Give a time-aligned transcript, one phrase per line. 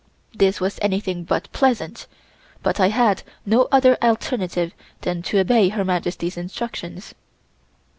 [0.33, 2.07] This was anything but pleasant,
[2.63, 7.13] but I had no other alternative than to obey Her Majesty's instructions.